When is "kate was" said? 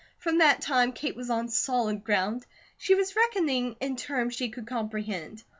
0.93-1.29